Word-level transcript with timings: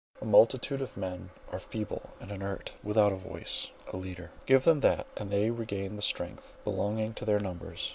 A 0.19 0.25
multitude 0.25 0.81
of 0.81 0.97
men 0.97 1.29
are 1.51 1.59
feeble 1.59 2.09
and 2.19 2.31
inert, 2.31 2.73
without 2.81 3.13
a 3.13 3.15
voice, 3.15 3.69
a 3.93 3.97
leader; 3.97 4.31
give 4.47 4.63
them 4.63 4.79
that, 4.79 5.05
and 5.15 5.29
they 5.29 5.51
regain 5.51 5.95
the 5.95 6.01
strength 6.01 6.57
belonging 6.65 7.13
to 7.13 7.23
their 7.23 7.39
numbers. 7.39 7.89